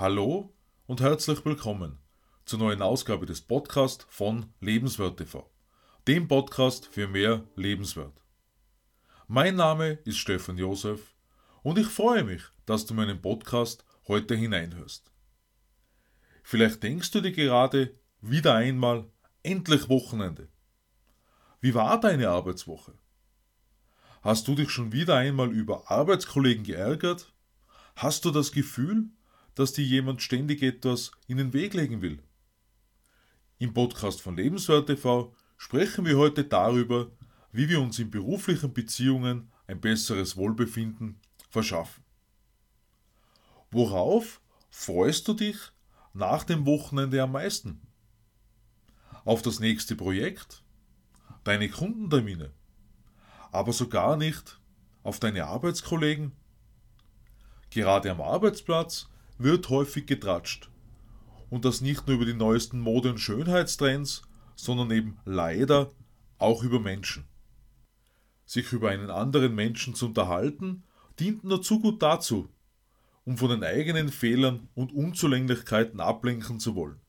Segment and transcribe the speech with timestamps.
[0.00, 0.54] Hallo
[0.86, 1.98] und herzlich willkommen
[2.44, 5.50] zur neuen Ausgabe des Podcasts von Lebenswert TV,
[6.06, 8.22] dem Podcast für mehr Lebenswert.
[9.26, 11.16] Mein Name ist Stefan Josef
[11.64, 15.10] und ich freue mich, dass du meinen Podcast heute hineinhörst.
[16.44, 19.10] Vielleicht denkst du dir gerade wieder einmal,
[19.42, 20.46] endlich Wochenende.
[21.60, 22.94] Wie war deine Arbeitswoche?
[24.22, 27.32] Hast du dich schon wieder einmal über Arbeitskollegen geärgert?
[27.96, 29.10] Hast du das Gefühl,
[29.58, 32.22] dass dir jemand ständig etwas in den Weg legen will.
[33.58, 37.10] Im Podcast von Lebenswert TV sprechen wir heute darüber,
[37.50, 41.18] wie wir uns in beruflichen Beziehungen ein besseres Wohlbefinden
[41.50, 42.04] verschaffen.
[43.72, 44.40] Worauf
[44.70, 45.56] freust du dich
[46.14, 47.80] nach dem Wochenende am meisten?
[49.24, 50.62] Auf das nächste Projekt?
[51.42, 52.52] Deine Kundentermine?
[53.50, 54.60] Aber sogar nicht
[55.02, 56.30] auf deine Arbeitskollegen?
[57.70, 60.70] Gerade am Arbeitsplatz wird häufig getratscht.
[61.50, 64.22] Und das nicht nur über die neuesten Mode- und Schönheitstrends,
[64.56, 65.92] sondern eben leider
[66.38, 67.24] auch über Menschen.
[68.44, 70.84] Sich über einen anderen Menschen zu unterhalten,
[71.18, 72.48] dient nur zu gut dazu,
[73.24, 77.00] um von den eigenen Fehlern und Unzulänglichkeiten ablenken zu wollen.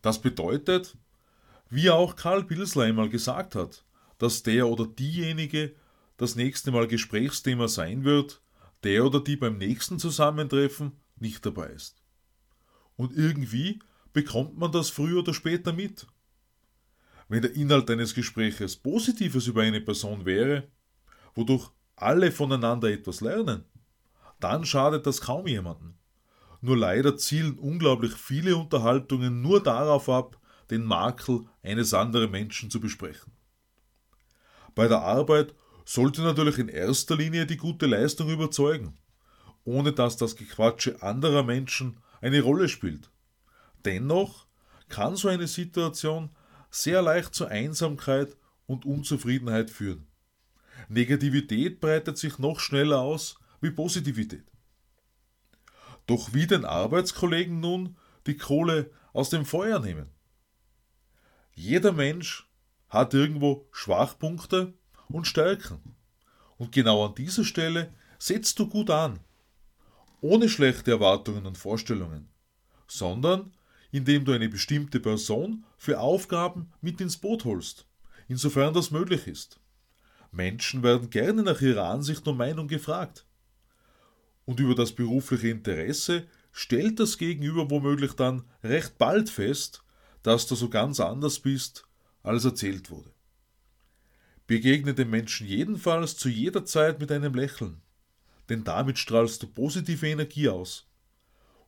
[0.00, 0.96] Das bedeutet,
[1.68, 3.84] wie auch Karl Pilsler einmal gesagt hat,
[4.18, 5.74] dass der oder diejenige
[6.16, 8.42] das nächste Mal Gesprächsthema sein wird,
[8.84, 12.02] der oder die beim nächsten Zusammentreffen nicht dabei ist.
[12.96, 13.80] Und irgendwie
[14.12, 16.06] bekommt man das früher oder später mit.
[17.28, 20.68] Wenn der Inhalt eines Gespräches Positives über eine Person wäre,
[21.34, 23.64] wodurch alle voneinander etwas lernen,
[24.38, 25.98] dann schadet das kaum jemanden.
[26.60, 30.38] Nur leider zielen unglaublich viele Unterhaltungen nur darauf ab,
[30.70, 33.32] den Makel eines anderen Menschen zu besprechen.
[34.74, 38.98] Bei der Arbeit sollte natürlich in erster Linie die gute Leistung überzeugen
[39.64, 43.10] ohne dass das Gequatsche anderer Menschen eine Rolle spielt.
[43.84, 44.46] Dennoch
[44.88, 46.30] kann so eine Situation
[46.70, 48.36] sehr leicht zur Einsamkeit
[48.66, 50.06] und Unzufriedenheit führen.
[50.88, 54.44] Negativität breitet sich noch schneller aus wie Positivität.
[56.06, 57.96] Doch wie den Arbeitskollegen nun
[58.26, 60.08] die Kohle aus dem Feuer nehmen?
[61.54, 62.50] Jeder Mensch
[62.88, 64.74] hat irgendwo Schwachpunkte
[65.08, 65.96] und Stärken.
[66.56, 69.20] Und genau an dieser Stelle setzt du gut an
[70.22, 72.28] ohne schlechte Erwartungen und Vorstellungen,
[72.86, 73.52] sondern
[73.90, 77.86] indem du eine bestimmte Person für Aufgaben mit ins Boot holst,
[78.28, 79.60] insofern das möglich ist.
[80.30, 83.26] Menschen werden gerne nach ihrer Ansicht und Meinung gefragt.
[84.46, 89.82] Und über das berufliche Interesse stellt das Gegenüber womöglich dann recht bald fest,
[90.22, 91.84] dass du so ganz anders bist,
[92.22, 93.10] als erzählt wurde.
[94.46, 97.82] Begegne dem Menschen jedenfalls zu jeder Zeit mit einem Lächeln
[98.48, 100.86] denn damit strahlst du positive Energie aus.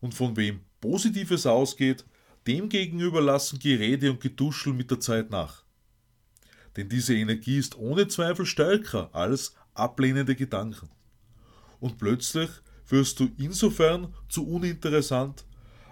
[0.01, 2.05] Und von wem Positives ausgeht,
[2.47, 5.65] dem gegenüber lassen Gerede und Getuschel mit der Zeit nach.
[6.77, 10.91] Denn diese Energie ist ohne Zweifel stärker als ablehnende Gedanken.
[11.81, 12.51] Und plötzlich
[12.89, 15.45] wirst du insofern zu uninteressant,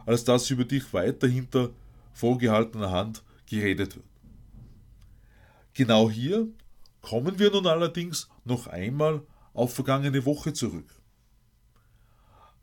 [0.05, 1.71] als dass über dich weiter hinter
[2.13, 4.05] vorgehaltener Hand geredet wird.
[5.75, 6.49] Genau hier
[7.01, 9.23] kommen wir nun allerdings noch einmal
[9.55, 10.89] auf vergangene Woche zurück.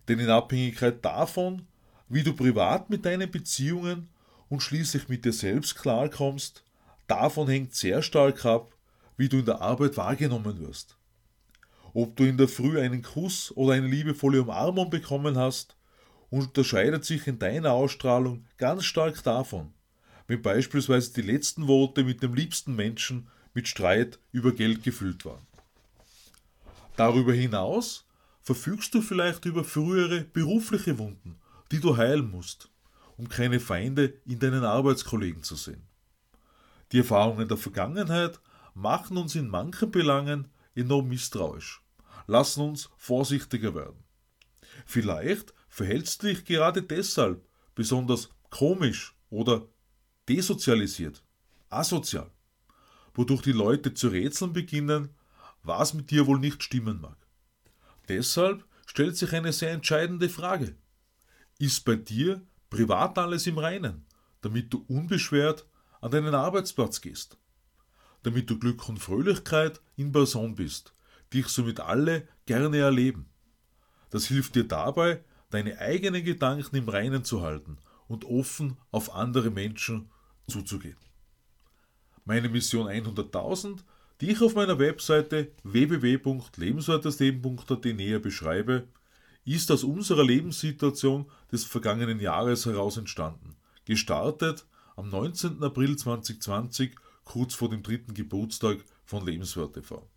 [0.07, 1.67] Denn in Abhängigkeit davon,
[2.07, 4.09] wie du privat mit deinen Beziehungen
[4.50, 6.63] und schließlich mit dir selbst klarkommst,
[7.07, 8.73] davon hängt sehr stark ab,
[9.17, 10.97] wie du in der Arbeit wahrgenommen wirst.
[11.94, 15.75] Ob du in der Früh einen Kuss oder eine liebevolle Umarmung bekommen hast,
[16.29, 19.73] unterscheidet sich in deiner Ausstrahlung ganz stark davon,
[20.28, 25.48] wenn beispielsweise die letzten Worte mit dem liebsten Menschen mit Streit über Geld gefüllt waren.
[26.99, 28.05] Darüber hinaus
[28.41, 31.39] verfügst du vielleicht über frühere berufliche Wunden,
[31.71, 32.69] die du heilen musst,
[33.15, 35.87] um keine Feinde in deinen Arbeitskollegen zu sehen.
[36.91, 38.41] Die Erfahrungen der Vergangenheit
[38.73, 41.81] machen uns in manchen Belangen enorm misstrauisch,
[42.28, 44.03] lassen uns vorsichtiger werden.
[44.85, 49.69] Vielleicht verhältst du dich gerade deshalb besonders komisch oder
[50.28, 51.23] desozialisiert,
[51.69, 52.29] asozial,
[53.13, 55.16] wodurch die Leute zu rätseln beginnen,
[55.64, 57.17] was mit dir wohl nicht stimmen mag.
[58.08, 60.76] Deshalb stellt sich eine sehr entscheidende Frage.
[61.59, 64.06] Ist bei dir privat alles im Reinen,
[64.41, 65.67] damit du unbeschwert
[66.02, 67.38] an deinen Arbeitsplatz gehst?
[68.23, 70.94] Damit du Glück und Fröhlichkeit in Person bist,
[71.34, 73.29] dich somit alle gerne erleben.
[74.09, 77.78] Das hilft dir dabei, deine eigenen Gedanken im Reinen zu halten
[78.08, 80.09] und offen auf andere Menschen
[80.47, 80.97] zuzugehen.
[82.26, 83.84] Meine Mission 100.000
[84.21, 88.87] die ich auf meiner Webseite www.lebenswertesleben.at näher beschreibe,
[89.45, 93.55] ist aus unserer Lebenssituation des vergangenen Jahres heraus entstanden.
[93.85, 95.63] Gestartet am 19.
[95.63, 100.07] April 2020, kurz vor dem dritten Geburtstag von Lebenswert TV.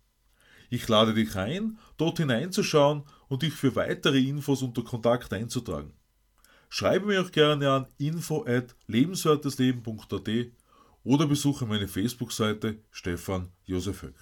[0.69, 5.93] Ich lade dich ein, dort hineinzuschauen und dich für weitere Infos unter Kontakt einzutragen.
[6.69, 8.75] Schreibe mir auch gerne an info at
[11.03, 14.15] oder besuche meine Facebook-Seite Stefan Josef Höck.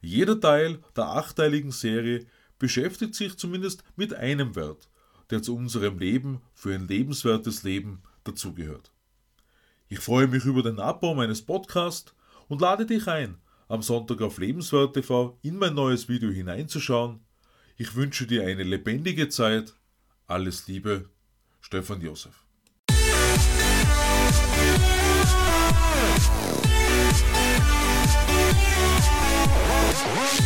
[0.00, 2.26] Jeder Teil der achteiligen Serie
[2.58, 4.88] beschäftigt sich zumindest mit einem Wert,
[5.30, 8.92] der zu unserem Leben für ein lebenswertes Leben dazugehört.
[9.88, 12.14] Ich freue mich über den Abbau meines Podcasts
[12.48, 13.38] und lade dich ein,
[13.68, 17.20] am Sonntag auf Lebenswert TV in mein neues Video hineinzuschauen.
[17.76, 19.74] Ich wünsche dir eine lebendige Zeit.
[20.26, 21.08] Alles Liebe,
[21.60, 22.43] Stefan Josef.
[30.16, 30.43] What?